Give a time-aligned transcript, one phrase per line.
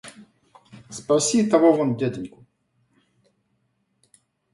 [0.97, 2.39] Спроси того вон дяденьку.